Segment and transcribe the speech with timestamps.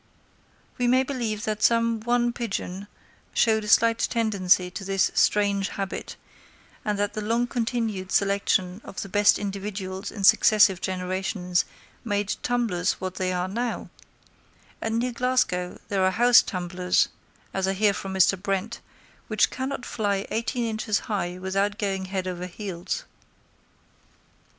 [0.79, 2.87] We may believe that some one pigeon
[3.35, 6.15] showed a slight tendency to this strange habit,
[6.83, 11.65] and that the long continued selection of the best individuals in successive generations
[12.03, 13.89] made tumblers what they now are;
[14.81, 17.09] and near Glasgow there are house tumblers,
[17.53, 18.41] as I hear from Mr.
[18.41, 18.79] Brent,
[19.27, 23.03] which cannot fly eighteen inches high without going head over heels.